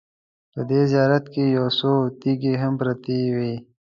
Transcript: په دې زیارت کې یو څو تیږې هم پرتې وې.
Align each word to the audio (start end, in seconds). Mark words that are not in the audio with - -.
په 0.53 0.61
دې 0.69 0.81
زیارت 0.91 1.25
کې 1.33 1.43
یو 1.57 1.67
څو 1.79 1.91
تیږې 2.19 2.53
هم 2.61 2.73
پرتې 2.79 3.17
وې. 3.37 3.53